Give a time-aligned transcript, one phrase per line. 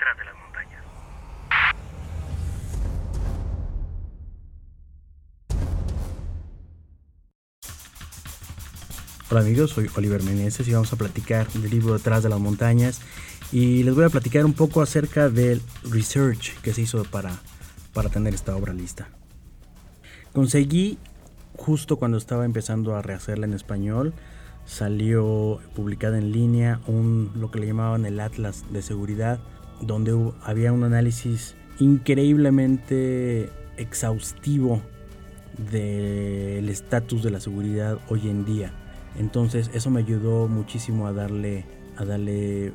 [0.00, 0.84] detrás de las montañas.
[9.30, 13.00] Hola amigos, soy Oliver Meneses y vamos a platicar del libro Detrás de las montañas
[13.52, 17.32] y les voy a platicar un poco acerca del research que se hizo para,
[17.92, 19.08] para tener esta obra lista.
[20.32, 20.98] Conseguí
[21.56, 24.14] justo cuando estaba empezando a rehacerla en español,
[24.64, 29.40] salió publicada en línea un, lo que le llamaban el Atlas de Seguridad,
[29.80, 34.82] donde había un análisis increíblemente exhaustivo
[35.70, 38.72] del estatus de la seguridad hoy en día.
[39.18, 41.64] Entonces eso me ayudó muchísimo a darle,
[41.96, 42.72] a darle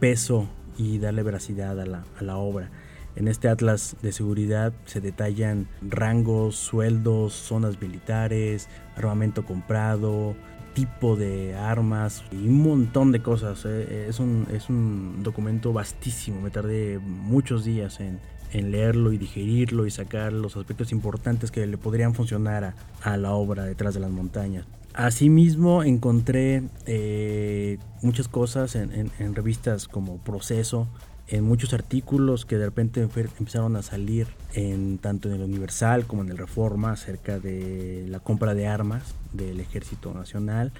[0.00, 2.70] peso y darle veracidad a la, a la obra.
[3.14, 10.34] En este atlas de seguridad se detallan rangos, sueldos, zonas militares, armamento comprado,
[10.74, 13.64] tipo de armas y un montón de cosas.
[13.66, 18.18] Eh, es, un, es un documento vastísimo, me tardé muchos días en,
[18.52, 23.32] en leerlo y digerirlo y sacar los aspectos importantes que le podrían funcionar a, la
[23.32, 24.66] obra detrás de las montañas.
[24.94, 30.86] Asimismo encontré eh, muchas cosas en, revistas como Proceso,
[31.32, 36.22] en muchos artículos que de repente empezaron a salir en tanto en el Universal como
[36.22, 40.72] en el Reforma acerca de la compra de armas del Ejército Nacional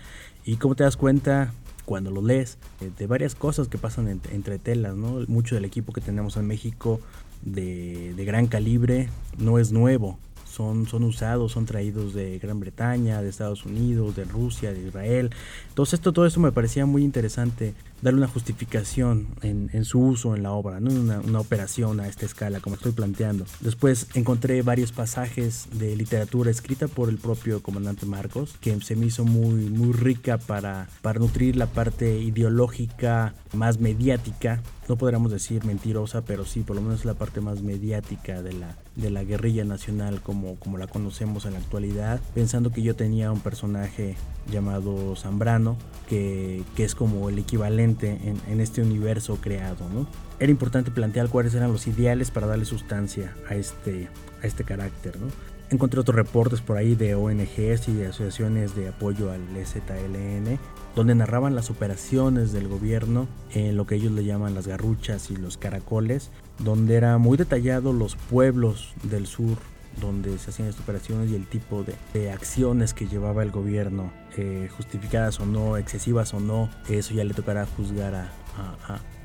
[0.44, 1.54] y como te das cuenta
[1.86, 5.24] cuando lo lees eh, de varias cosas que pasan entre telas, ¿no?
[5.26, 7.00] Mucho del equipo que tenemos en México
[7.40, 9.08] de, de gran calibre
[9.38, 14.24] no es nuevo, son, son usados, son traídos de Gran Bretaña, de Estados Unidos, de
[14.24, 15.30] Rusia, de Israel.
[15.70, 20.36] Entonces esto, todo eso me parecía muy interesante darle una justificación en, en su uso
[20.36, 23.46] en la obra, no una, una, operación a esta escala como estoy planteando.
[23.60, 29.06] Después encontré varios pasajes de literatura escrita por el propio comandante Marcos que se me
[29.06, 35.64] hizo muy, muy rica para, para nutrir la parte ideológica más mediática no podríamos decir
[35.64, 39.64] mentirosa, pero sí, por lo menos la parte más mediática de la, de la guerrilla
[39.64, 44.16] nacional como, como la conocemos en la actualidad, pensando que yo tenía un personaje
[44.50, 45.76] llamado Zambrano,
[46.08, 50.06] que, que es como el equivalente en, en este universo creado, ¿no?
[50.38, 54.08] Era importante plantear cuáles eran los ideales para darle sustancia a este,
[54.42, 55.28] a este carácter, ¿no?
[55.72, 60.58] Encontré otros reportes por ahí de ONGs y de asociaciones de apoyo al EZLN,
[60.94, 65.36] donde narraban las operaciones del gobierno en lo que ellos le llaman las garruchas y
[65.36, 69.56] los caracoles, donde era muy detallado los pueblos del sur
[70.00, 74.68] donde se hacían estas operaciones y el tipo de, acciones que llevaba el gobierno, eh,
[74.76, 78.30] justificadas o no, excesivas o no, eso ya le tocará juzgar a,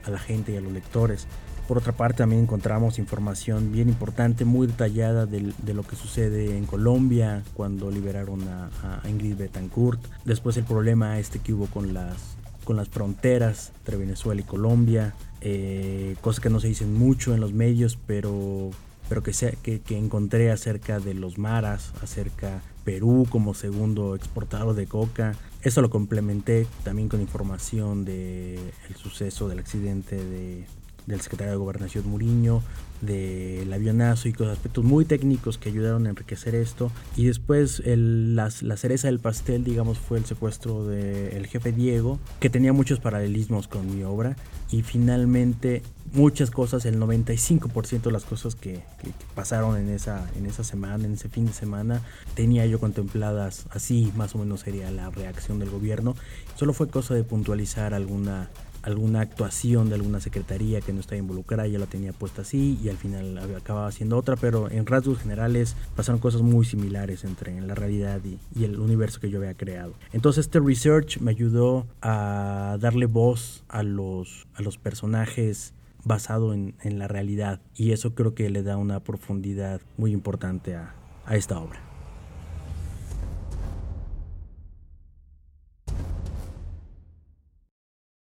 [0.09, 1.27] la gente y a los lectores.
[1.67, 6.65] Por otra parte, también encontramos información bien importante, muy detallada de, lo que sucede en
[6.65, 9.99] Colombia cuando liberaron a, a, Ingrid Betancourt.
[10.23, 15.13] Después el problema este que hubo con las, con las fronteras entre Venezuela y Colombia.
[15.41, 18.71] Eh, cosas que no se dicen mucho en los medios, pero,
[19.09, 24.75] pero que, se, que, que encontré acerca de los maras, acerca Perú como segundo exportador
[24.75, 25.35] de coca.
[25.61, 28.59] Eso lo complementé también con información del
[28.89, 30.65] el suceso del accidente de
[31.07, 32.61] del secretario de Gobernación Muriño,
[33.01, 36.91] del avionazo y con aspectos muy técnicos que ayudaron a enriquecer esto.
[37.15, 42.49] Y después las, la cereza del pastel, digamos, fue el secuestro del jefe Diego, que
[42.49, 44.35] tenía muchos paralelismos con mi obra.
[44.69, 45.81] Y finalmente
[46.13, 50.63] muchas cosas, el 95% de las cosas que, que, que, pasaron en esa, en esa
[50.63, 52.01] semana, en ese fin de semana,
[52.33, 56.15] tenía yo contempladas así, más o menos sería la reacción del gobierno.
[56.55, 58.49] Solo fue cosa de puntualizar alguna
[58.81, 62.89] alguna actuación de alguna secretaría que no estaba involucrada, ya la tenía puesta así y
[62.89, 67.75] al final acababa siendo otra, pero en rasgos generales pasaron cosas muy similares entre la
[67.75, 69.93] realidad y, y, el universo que yo había creado.
[70.13, 75.73] Entonces este research me ayudó a darle voz a los, a los personajes
[76.03, 80.75] basado en, en la realidad y eso creo que le da una profundidad muy importante
[80.75, 80.95] a,
[81.25, 81.86] a esta obra.